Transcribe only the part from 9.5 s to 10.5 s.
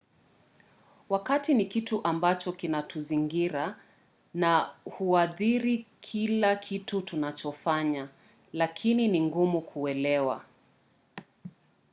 kuelewa